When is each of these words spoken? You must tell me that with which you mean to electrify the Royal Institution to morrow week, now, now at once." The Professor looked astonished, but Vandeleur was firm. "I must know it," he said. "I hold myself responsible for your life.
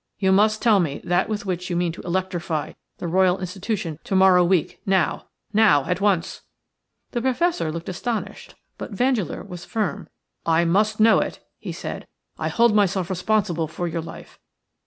You 0.17 0.31
must 0.31 0.63
tell 0.63 0.79
me 0.79 0.99
that 1.03 1.29
with 1.29 1.45
which 1.45 1.69
you 1.69 1.75
mean 1.75 1.91
to 1.91 2.01
electrify 2.01 2.73
the 2.97 3.07
Royal 3.07 3.37
Institution 3.37 3.99
to 4.05 4.15
morrow 4.15 4.43
week, 4.43 4.81
now, 4.83 5.27
now 5.53 5.85
at 5.85 6.01
once." 6.01 6.41
The 7.11 7.21
Professor 7.21 7.71
looked 7.71 7.87
astonished, 7.87 8.55
but 8.79 8.89
Vandeleur 8.89 9.43
was 9.43 9.63
firm. 9.63 10.09
"I 10.43 10.65
must 10.65 10.99
know 10.99 11.19
it," 11.19 11.39
he 11.59 11.71
said. 11.71 12.07
"I 12.39 12.47
hold 12.47 12.73
myself 12.73 13.11
responsible 13.11 13.67
for 13.67 13.87
your 13.87 14.01
life. 14.01 14.39